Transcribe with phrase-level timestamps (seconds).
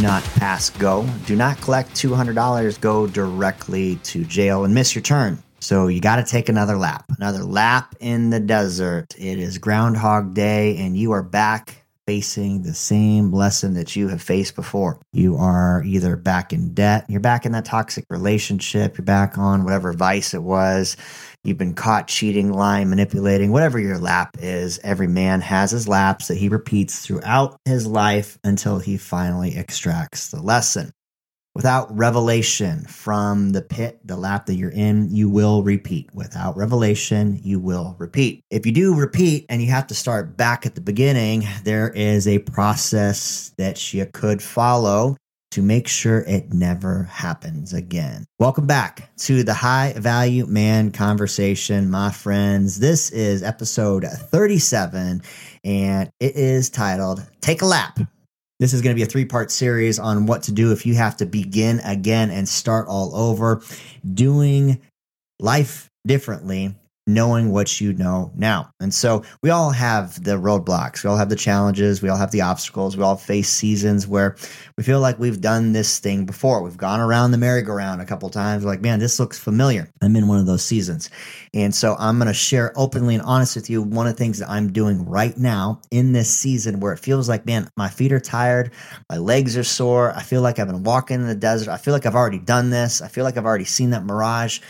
[0.00, 1.06] not pass go.
[1.26, 5.42] Do not collect $200, go directly to jail and miss your turn.
[5.60, 9.14] So you got to take another lap, another lap in the desert.
[9.18, 14.22] It is Groundhog Day, and you are back facing the same lesson that you have
[14.22, 14.98] faced before.
[15.12, 19.62] You are either back in debt, you're back in that toxic relationship, you're back on
[19.62, 20.96] whatever vice it was,
[21.44, 24.78] you've been caught cheating, lying, manipulating, whatever your lap is.
[24.82, 30.28] Every man has his laps that he repeats throughout his life until he finally extracts
[30.28, 30.92] the lesson.
[31.52, 36.08] Without revelation from the pit, the lap that you're in, you will repeat.
[36.14, 38.44] Without revelation, you will repeat.
[38.50, 42.28] If you do repeat and you have to start back at the beginning, there is
[42.28, 45.16] a process that you could follow
[45.50, 48.24] to make sure it never happens again.
[48.38, 52.78] Welcome back to the High Value Man Conversation, my friends.
[52.78, 55.22] This is episode 37
[55.64, 57.98] and it is titled Take a Lap
[58.60, 60.94] this is going to be a three part series on what to do if you
[60.94, 63.62] have to begin again and start all over,
[64.14, 64.82] doing
[65.40, 66.74] life differently
[67.14, 68.72] knowing what you know now.
[68.80, 72.30] And so we all have the roadblocks, we all have the challenges, we all have
[72.30, 74.36] the obstacles, we all face seasons where
[74.76, 76.62] we feel like we've done this thing before.
[76.62, 78.64] We've gone around the merry-go-round a couple times.
[78.64, 79.90] We're like, man, this looks familiar.
[80.00, 81.10] I'm in one of those seasons.
[81.52, 84.38] And so I'm going to share openly and honest with you one of the things
[84.38, 88.12] that I'm doing right now in this season where it feels like, man, my feet
[88.12, 88.72] are tired,
[89.08, 90.12] my legs are sore.
[90.16, 91.70] I feel like I've been walking in the desert.
[91.70, 93.02] I feel like I've already done this.
[93.02, 94.60] I feel like I've already seen that mirage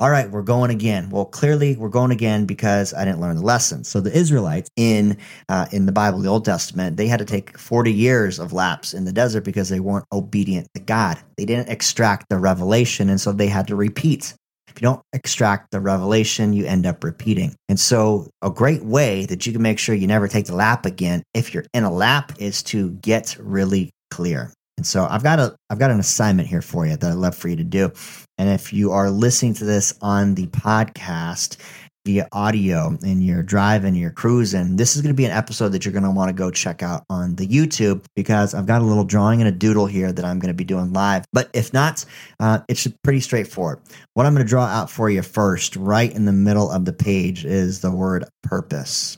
[0.00, 1.08] all right, we're going again.
[1.08, 3.84] Well, clearly we're going again because I didn't learn the lesson.
[3.84, 5.16] So the Israelites in
[5.48, 8.92] uh, in the Bible, the Old Testament, they had to take 40 years of laps
[8.92, 11.18] in the desert because they weren't obedient to God.
[11.36, 14.34] They didn't extract the revelation, and so they had to repeat.
[14.66, 17.54] If you don't extract the revelation, you end up repeating.
[17.68, 20.84] And so, a great way that you can make sure you never take the lap
[20.84, 24.52] again, if you're in a lap, is to get really clear.
[24.84, 27.48] So I've got a I've got an assignment here for you that I'd love for
[27.48, 27.92] you to do.
[28.38, 31.56] And if you are listening to this on the podcast
[32.04, 35.84] via audio and you're driving, you're cruising, this is going to be an episode that
[35.84, 38.84] you're going to want to go check out on the YouTube because I've got a
[38.84, 41.24] little drawing and a doodle here that I'm going to be doing live.
[41.32, 42.04] But if not,
[42.40, 43.80] uh, it's pretty straightforward.
[44.12, 46.92] What I'm going to draw out for you first, right in the middle of the
[46.92, 49.16] page, is the word purpose.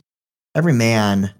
[0.54, 1.34] Every man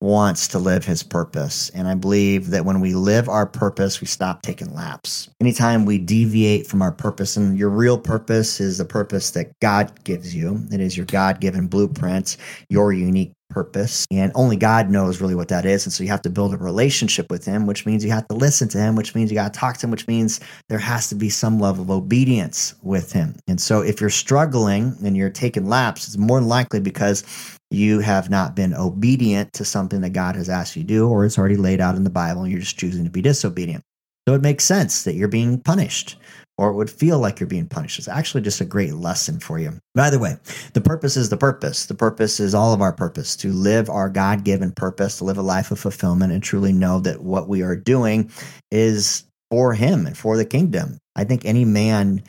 [0.00, 1.70] wants to live his purpose.
[1.70, 5.28] And I believe that when we live our purpose, we stop taking laps.
[5.40, 10.04] Anytime we deviate from our purpose, and your real purpose is the purpose that God
[10.04, 12.36] gives you, it is your God given blueprint,
[12.68, 14.06] your unique purpose.
[14.10, 15.86] And only God knows really what that is.
[15.86, 18.34] And so you have to build a relationship with Him, which means you have to
[18.34, 21.08] listen to Him, which means you got to talk to Him, which means there has
[21.08, 23.36] to be some level of obedience with Him.
[23.46, 27.24] And so if you're struggling and you're taking laps, it's more likely because
[27.70, 31.24] you have not been obedient to something that God has asked you to do, or
[31.24, 33.82] it's already laid out in the Bible and you're just choosing to be disobedient.
[34.28, 36.16] So it makes sense that you're being punished,
[36.58, 37.98] or it would feel like you're being punished.
[37.98, 39.78] It's actually just a great lesson for you.
[39.94, 40.36] By the way,
[40.72, 41.86] the purpose is the purpose.
[41.86, 45.38] The purpose is all of our purpose to live our God given purpose, to live
[45.38, 48.30] a life of fulfillment, and truly know that what we are doing
[48.72, 50.98] is for Him and for the kingdom.
[51.14, 52.22] I think any man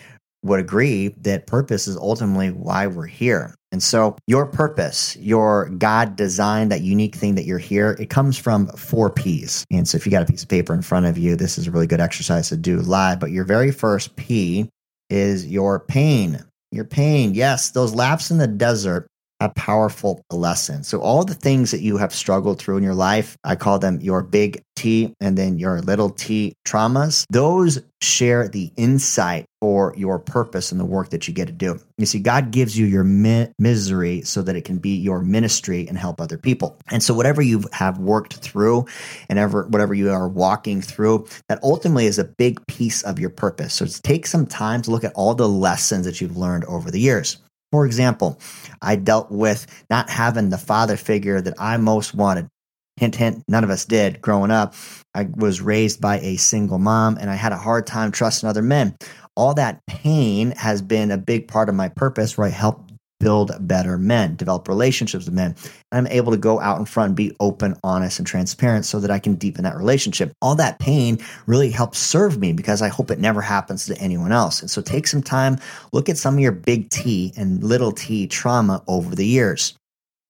[0.44, 3.56] would agree that purpose is ultimately why we're here.
[3.72, 8.38] And so, your purpose, your God designed, that unique thing that you're here, it comes
[8.38, 9.66] from four P's.
[9.70, 11.68] And so, if you got a piece of paper in front of you, this is
[11.68, 13.20] a really good exercise to do live.
[13.20, 14.70] But your very first P
[15.10, 16.44] is your pain.
[16.72, 17.34] Your pain.
[17.34, 19.08] Yes, those laps in the desert
[19.40, 20.84] a powerful lesson.
[20.84, 24.00] So, all the things that you have struggled through in your life, I call them
[24.02, 30.20] your big T and then your little t traumas, those share the insight for your
[30.20, 31.80] purpose and the work that you get to do.
[31.98, 35.88] You see, God gives you your mi- misery so that it can be your ministry
[35.88, 36.78] and help other people.
[36.92, 38.86] And so, whatever you have worked through
[39.30, 43.32] and ever, whatever you are walking through, that ultimately is a big piece of your
[43.32, 43.74] purpose.
[43.74, 47.00] So, take some time to look at all the lessons that you've learned over the
[47.00, 47.38] years.
[47.72, 48.40] For example,
[48.82, 52.48] I dealt with not having the father figure that I most wanted.
[52.96, 54.74] Hint, hint, none of us did growing up.
[55.14, 58.64] I was raised by a single mom and I had a hard time trusting other
[58.64, 58.96] men.
[59.36, 62.87] All that pain has been a big part of my purpose where I help
[63.20, 65.56] build better men, develop relationships with men.
[65.92, 69.20] I'm able to go out in front be open, honest, and transparent so that I
[69.20, 70.34] can deepen that relationship.
[70.42, 74.32] All that pain really helps serve me because I hope it never happens to anyone
[74.32, 74.62] else.
[74.62, 75.58] And so take some time,
[75.92, 79.78] look at some of your big T and little t trauma over the years.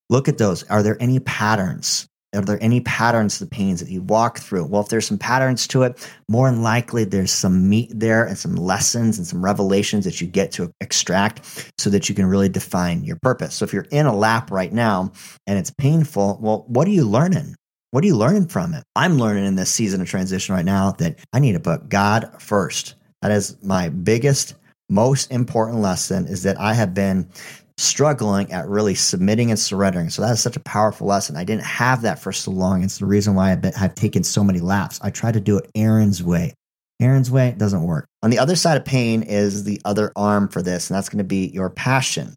[0.10, 0.64] Look at those.
[0.64, 2.07] Are there any patterns?
[2.36, 4.66] Are there any patterns to the pains that you walk through?
[4.66, 8.38] Well, if there's some patterns to it, more than likely there's some meat there and
[8.38, 12.50] some lessons and some revelations that you get to extract so that you can really
[12.50, 13.56] define your purpose.
[13.56, 15.14] So if you're in a lap right now
[15.48, 17.56] and it's painful, well, what are you learning?
[17.92, 18.84] What are you learning from it?
[18.98, 22.30] I'm learning in this season of transition right now that I need to put God
[22.40, 22.96] first.
[23.22, 24.56] That is my biggest,
[24.90, 27.30] most important lesson is that I have been
[27.78, 30.10] struggling at really submitting and surrendering.
[30.10, 31.38] So that is such a powerful lesson.
[31.38, 32.84] I didn't have that for so long.
[32.84, 35.00] It's the reason why I've, been, I've taken so many laps.
[35.04, 36.54] I try to do it Erin's way.
[37.00, 38.08] Erin's way doesn't work.
[38.24, 41.20] On the other side of pain is the other arm for this, and that's going
[41.20, 42.34] to be your passion.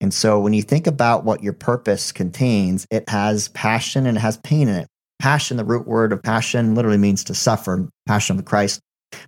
[0.00, 4.20] And so when you think about what your purpose contains, it has passion and it
[4.20, 4.88] has pain in it.
[5.20, 8.80] Passion, the root word of passion, literally means to suffer, passion of Christ.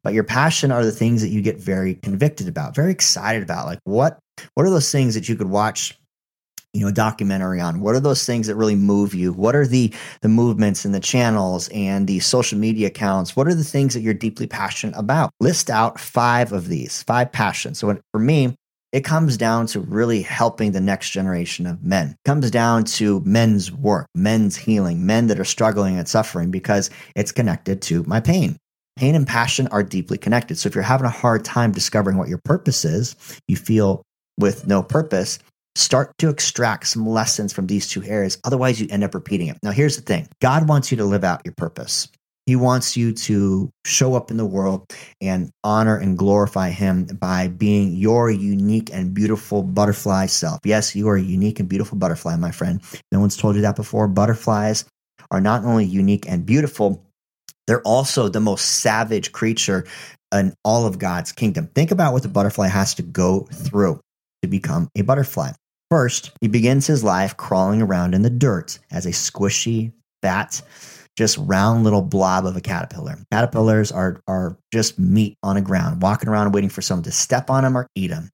[0.03, 3.67] But your passion are the things that you get very convicted about, very excited about.
[3.67, 4.19] Like what
[4.55, 5.99] what are those things that you could watch
[6.73, 9.67] you know a documentary on what are those things that really move you what are
[9.67, 9.93] the
[10.23, 14.01] the movements and the channels and the social media accounts what are the things that
[14.01, 18.55] you're deeply passionate about list out five of these five passions so for me
[18.93, 22.11] it comes down to really helping the next generation of men.
[22.11, 26.91] It comes down to men's work, men's healing, men that are struggling and suffering because
[27.15, 28.57] it's connected to my pain.
[28.97, 30.59] Pain and passion are deeply connected.
[30.59, 33.15] So if you're having a hard time discovering what your purpose is,
[33.47, 34.03] you feel
[34.41, 35.39] with no purpose,
[35.77, 38.39] start to extract some lessons from these two areas.
[38.45, 39.59] Otherwise, you end up repeating it.
[39.63, 42.09] Now, here's the thing God wants you to live out your purpose.
[42.47, 47.49] He wants you to show up in the world and honor and glorify Him by
[47.49, 50.59] being your unique and beautiful butterfly self.
[50.65, 52.83] Yes, you are a unique and beautiful butterfly, my friend.
[53.13, 54.09] No one's told you that before.
[54.09, 54.85] Butterflies
[55.31, 57.05] are not only unique and beautiful,
[57.69, 59.87] they're also the most savage creature
[60.35, 61.69] in all of God's kingdom.
[61.73, 64.01] Think about what the butterfly has to go through
[64.43, 65.53] to become a butterfly.
[65.91, 69.93] First, he begins his life crawling around in the dirt as a squishy,
[70.23, 70.63] fat,
[71.17, 73.19] just round little blob of a caterpillar.
[73.33, 77.51] Caterpillars are, are just meat on the ground, walking around waiting for someone to step
[77.51, 78.31] on them or eat them.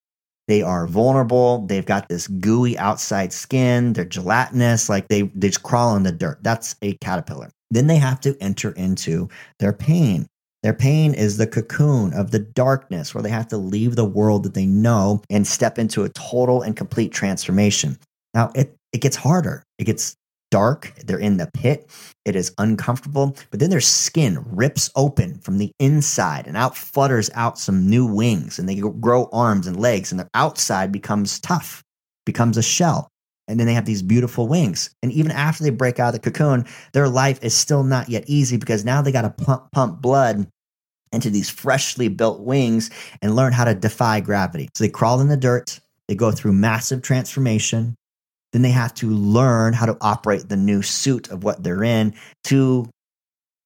[0.49, 1.67] They are vulnerable.
[1.67, 3.95] They've got this gooey outside skin.
[3.95, 6.39] They're gelatinous, like they, they just crawl in the dirt.
[6.43, 7.51] That's a caterpillar.
[7.71, 10.27] Then they have to enter into their pain.
[10.63, 14.43] Their pain is the cocoon of the darkness where they have to leave the world
[14.45, 17.99] that they know and step into a total and complete transformation.
[18.35, 19.63] Now, it, it gets harder.
[19.79, 20.17] It gets
[20.51, 20.93] dark.
[21.05, 21.91] They're in the pit.
[22.25, 23.37] It is uncomfortable.
[23.51, 28.07] But then their skin rips open from the inside and out flutters out some new
[28.07, 31.83] wings and they grow arms and legs and their outside becomes tough,
[32.25, 33.09] becomes a shell.
[33.49, 34.91] And then they have these beautiful wings.
[35.03, 38.25] And even after they break out of the cocoon, their life is still not yet
[38.27, 40.49] easy because now they got to pump, pump blood
[41.13, 42.91] into these freshly built wings
[43.23, 44.69] and learn how to defy gravity.
[44.75, 47.95] So they crawl in the dirt, they go through massive transformation.
[48.53, 52.15] Then they have to learn how to operate the new suit of what they're in
[52.45, 52.89] to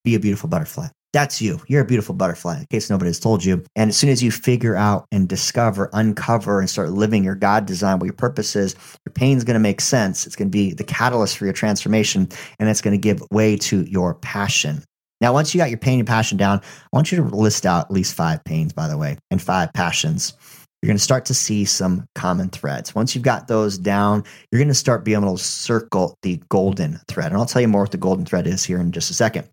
[0.05, 0.89] be a beautiful butterfly.
[1.13, 1.61] That's you.
[1.67, 3.65] You're a beautiful butterfly, in case nobody has told you.
[3.75, 7.67] And as soon as you figure out and discover, uncover, and start living your God
[7.67, 10.25] design, what your purpose is, your pain's going to make sense.
[10.25, 12.29] It's going to be the catalyst for your transformation,
[12.61, 14.85] and it's going to give way to your passion.
[15.21, 17.87] Now, once you got your pain and passion down, I want you to list out
[17.87, 20.35] at least five pains, by the way, and five passions.
[20.81, 22.95] You're going to start to see some common threads.
[22.95, 27.01] Once you've got those down, you're going to start being able to circle the golden
[27.07, 27.33] thread.
[27.33, 29.47] And I'll tell you more what the golden thread is here in just a second.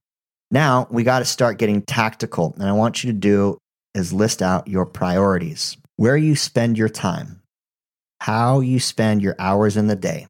[0.50, 2.54] Now, we got to start getting tactical.
[2.58, 3.58] And I want you to do
[3.94, 7.42] is list out your priorities, where you spend your time,
[8.22, 10.28] how you spend your hours in the day,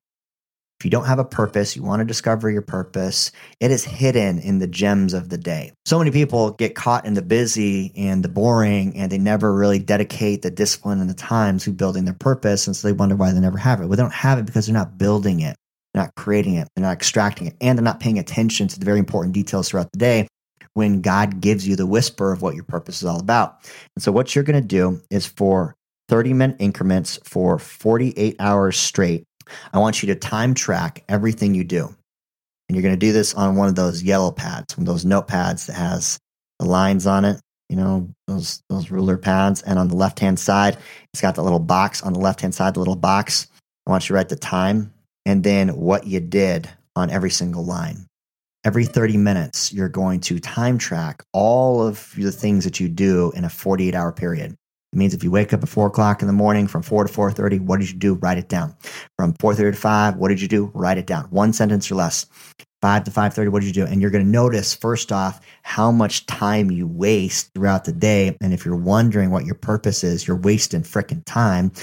[0.80, 4.38] if you don't have a purpose, you want to discover your purpose, it is hidden
[4.38, 5.72] in the gems of the day.
[5.88, 9.80] So many people get caught in the busy and the boring, and they never really
[9.80, 12.68] dedicate the discipline and the time to building their purpose.
[12.68, 13.88] And so they wonder why they never have it.
[13.88, 15.56] Well, they don't have it because they're not building it,
[15.98, 18.86] they're not creating it, they're not extracting it, and they're not paying attention to the
[18.86, 20.28] very important details throughout the day
[20.74, 23.58] when God gives you the whisper of what your purpose is all about.
[23.96, 25.76] And so, what you're going to do is for
[26.10, 29.24] 30 minute increments for 48 hours straight
[29.74, 31.86] I want you to time track everything you do.
[32.70, 35.06] And you're going to do this on one of those yellow pads, one of those
[35.06, 36.20] notepads that has
[36.60, 37.40] the lines on it,
[37.70, 39.62] you know, those, those ruler pads.
[39.62, 40.78] And on the left hand side,
[41.14, 43.48] it's got the little box on the left hand side, the little box.
[43.86, 44.94] I want you to write the time
[45.28, 48.08] and then what you did on every single line.
[48.64, 53.34] Every 30 minutes, you're going to time track all of the things that you do
[53.36, 54.54] in a 48 hour period.
[54.94, 57.12] It means if you wake up at four o'clock in the morning from four to
[57.12, 58.14] four thirty, what did you do?
[58.16, 58.74] Write it down.
[59.18, 60.72] From four thirty to five, what did you do?
[60.74, 61.26] Write it down.
[61.26, 62.26] One sentence or less.
[62.82, 63.92] Five to five thirty, what did you do?
[63.92, 68.38] And you're going to notice first off how much time you waste throughout the day.
[68.40, 71.74] And if you're wondering what your purpose is, you're wasting freaking time.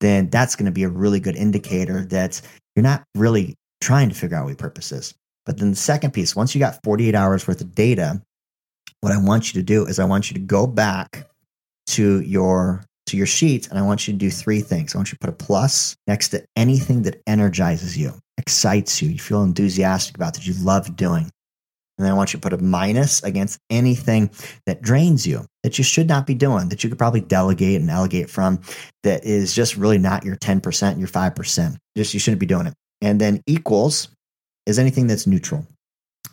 [0.00, 2.40] Then that's going to be a really good indicator that
[2.74, 5.14] you're not really trying to figure out what your purpose is.
[5.46, 8.22] But then the second piece, once you got 48 hours worth of data,
[9.00, 11.28] what I want you to do is I want you to go back
[11.88, 14.94] to your to your sheet and I want you to do three things.
[14.94, 18.14] I want you to put a plus next to anything that energizes you.
[18.38, 21.30] excites you, you feel enthusiastic about, that you love doing.
[21.96, 24.30] And then I want you to put a minus against anything
[24.66, 27.88] that drains you, that you should not be doing, that you could probably delegate and
[27.88, 28.60] elevate from,
[29.04, 31.76] that is just really not your 10%, your 5%.
[31.96, 32.74] Just you shouldn't be doing it.
[33.00, 34.08] And then equals
[34.66, 35.66] is anything that's neutral.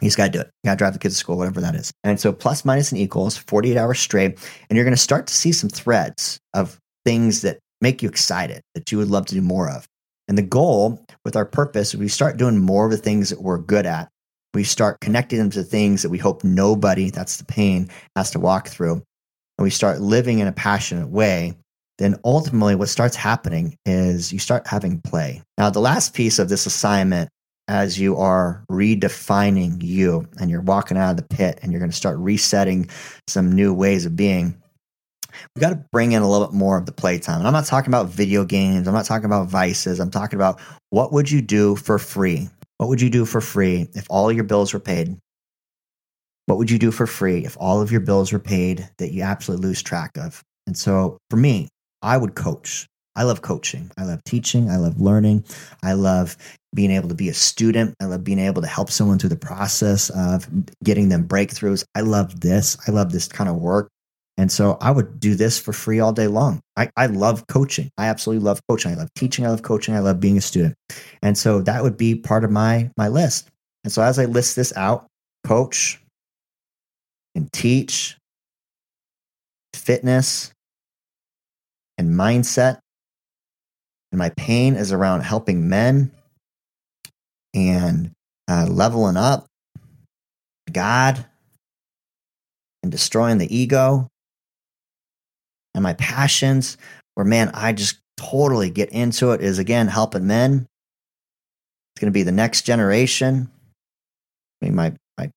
[0.02, 0.50] You just got to do it.
[0.64, 1.92] You got to drive the kids to school, whatever that is.
[2.04, 4.40] And so plus, minus, and equals 48 hours straight.
[4.70, 8.62] And you're going to start to see some threads of things that make you excited
[8.74, 9.88] that you would love to do more of.
[10.28, 13.58] And the goal with our purpose, we start doing more of the things that we're
[13.58, 14.10] good at.
[14.54, 18.40] We start connecting them to things that we hope nobody, that's the pain, has to
[18.40, 18.94] walk through.
[19.58, 21.54] And we start living in a passionate way.
[21.98, 25.42] Then ultimately, what starts happening is you start having play.
[25.58, 27.30] Now, the last piece of this assignment
[27.68, 31.92] as you are redefining you and you're walking out of the pit and you're going
[31.92, 32.90] to start resetting
[33.28, 34.62] some new ways of being
[35.56, 37.66] we got to bring in a little bit more of the playtime and i'm not
[37.66, 41.42] talking about video games i'm not talking about vices i'm talking about what would you
[41.42, 42.50] do for free
[42.82, 45.16] what would you do for free if all your bills were paid
[46.48, 49.22] what would you do for free if all of your bills were paid that you
[49.22, 51.70] absolutely lose track of and so for me
[52.02, 53.92] i would coach I love coaching.
[53.98, 54.70] I love teaching.
[54.70, 55.44] I love learning.
[55.84, 56.38] I love
[56.74, 57.94] being able to be a student.
[58.00, 60.48] I love being able to help someone through the process of
[60.82, 61.84] getting them breakthroughs.
[61.94, 62.78] I love this.
[62.88, 63.90] I love this kind of work.
[64.42, 66.62] And so I would do this for free all day long.
[66.76, 67.92] I, I love coaching.
[68.00, 68.92] I absolutely love coaching.
[68.92, 69.46] I love teaching.
[69.46, 69.94] I love coaching.
[69.94, 70.74] I love being a student.
[71.22, 73.50] And so that would be part of my my list.
[73.84, 75.06] And so as I list this out,
[75.44, 76.02] coach
[77.36, 78.18] and teach,
[79.76, 80.52] fitness
[82.00, 82.80] and mindset
[84.12, 86.10] and my pain is around helping men
[87.54, 88.10] and
[88.50, 89.46] uh, leveling up
[90.72, 91.24] God
[92.82, 94.08] and destroying the ego.
[95.74, 96.78] And my passions,
[97.16, 100.68] where man, I just totally get into it, is again helping men.
[101.94, 103.50] It's going to be the next generation.
[104.62, 105.32] I mean, my, my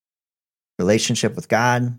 [0.79, 1.99] relationship with God,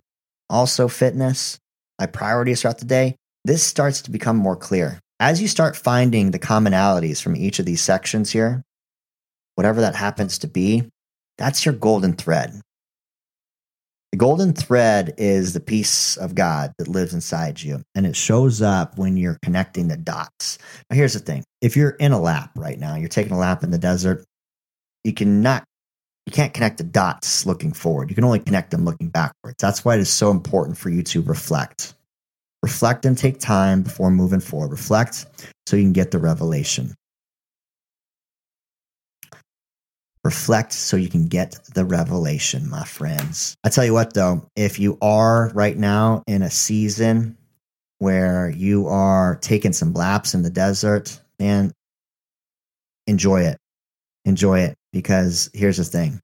[0.49, 1.59] also fitness,
[1.99, 3.15] my priorities throughout the day.
[3.43, 7.65] This starts to become more clear as you start finding the commonalities from each of
[7.65, 8.63] these sections here,
[9.55, 10.89] whatever that happens to be,
[11.37, 12.59] that's your golden thread.
[14.15, 18.61] The golden thread is the peace of God that lives inside you, and it shows
[18.61, 20.57] up when you're connecting the dots.
[20.89, 23.61] Now, here's the thing if you're in a lap right now, you're taking a lap
[23.61, 24.23] in the desert,
[25.03, 25.65] you cannot.
[26.27, 28.09] You can't connect the dots looking forward.
[28.09, 29.57] You can only connect them looking backwards.
[29.59, 31.93] That's why it is so important for you to reflect
[32.65, 34.71] Reflect and take time before moving forward.
[34.71, 35.27] Reflect
[35.67, 36.95] so you can get the revelation.
[40.25, 43.55] Reflect so you can get the revelation, my friends.
[43.63, 47.37] I tell you what, though, if you are right now in a season
[47.99, 51.71] where you are taking some laps in the desert, man,
[53.05, 53.59] enjoy it.
[54.25, 56.19] Enjoy it because here's the thing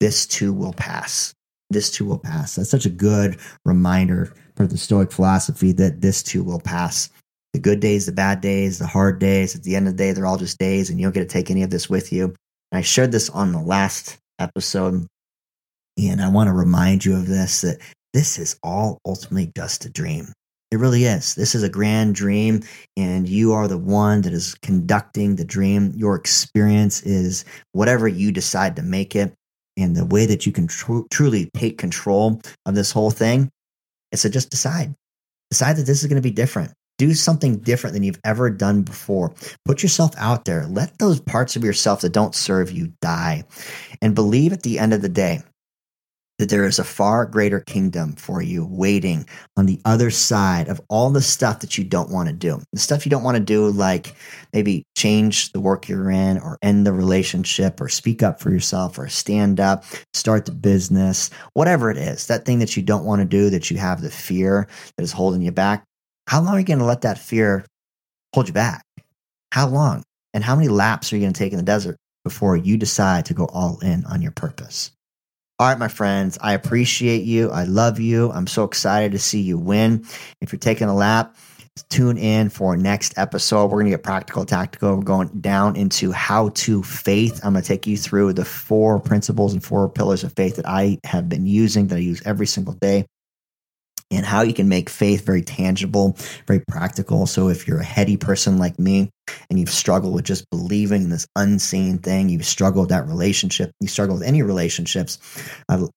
[0.00, 1.34] this too will pass.
[1.68, 2.56] This too will pass.
[2.56, 7.10] That's such a good reminder for the Stoic philosophy that this too will pass.
[7.52, 10.12] The good days, the bad days, the hard days, at the end of the day,
[10.12, 12.34] they're all just days, and you don't get to take any of this with you.
[12.76, 15.06] I shared this on the last episode,
[15.96, 17.78] and I want to remind you of this that
[18.12, 20.32] this is all ultimately just a dream.
[20.70, 21.36] It really is.
[21.36, 22.62] This is a grand dream,
[22.96, 25.92] and you are the one that is conducting the dream.
[25.94, 29.32] Your experience is whatever you decide to make it.
[29.76, 33.50] And the way that you can tr- truly take control of this whole thing
[34.10, 34.94] is to just decide.
[35.50, 36.72] Decide that this is going to be different.
[36.98, 39.34] Do something different than you've ever done before.
[39.64, 40.66] Put yourself out there.
[40.66, 43.44] Let those parts of yourself that don't serve you die.
[44.00, 45.42] And believe at the end of the day
[46.38, 50.80] that there is a far greater kingdom for you waiting on the other side of
[50.88, 52.60] all the stuff that you don't want to do.
[52.72, 54.16] The stuff you don't want to do, like
[54.52, 58.98] maybe change the work you're in, or end the relationship, or speak up for yourself,
[58.98, 63.20] or stand up, start the business, whatever it is, that thing that you don't want
[63.20, 65.84] to do, that you have the fear that is holding you back.
[66.26, 67.64] How long are you going to let that fear
[68.34, 68.84] hold you back?
[69.52, 70.02] How long?
[70.32, 73.26] And how many laps are you going to take in the desert before you decide
[73.26, 74.90] to go all in on your purpose?
[75.60, 77.50] All right, my friends, I appreciate you.
[77.50, 78.32] I love you.
[78.32, 80.04] I'm so excited to see you win.
[80.40, 81.36] If you're taking a lap,
[81.90, 83.66] tune in for next episode.
[83.66, 84.96] We're going to get practical, tactical.
[84.96, 87.40] We're going down into how to faith.
[87.44, 90.66] I'm going to take you through the four principles and four pillars of faith that
[90.66, 93.06] I have been using, that I use every single day.
[94.10, 97.26] And how you can make faith very tangible, very practical.
[97.26, 99.10] So if you're a heady person like me
[99.50, 103.72] and you've struggled with just believing in this unseen thing, you've struggled with that relationship,
[103.80, 105.18] you struggle with any relationships,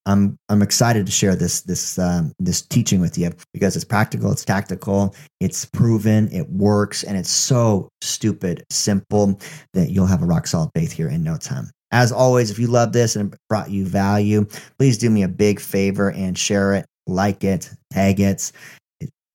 [0.06, 4.32] I'm I'm excited to share this this um, this teaching with you because it's practical,
[4.32, 9.40] it's tactical, it's proven, it works, and it's so stupid simple
[9.74, 11.70] that you'll have a rock solid faith here in no time.
[11.92, 14.46] As always, if you love this and brought you value,
[14.78, 18.52] please do me a big favor and share it like it, tag it,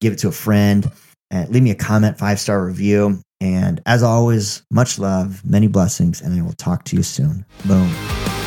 [0.01, 0.89] give it to a friend,
[1.31, 3.21] and leave me a comment, five star review.
[3.41, 7.45] And as always, much love, many blessings, and I will talk to you soon.
[7.65, 8.42] Boom.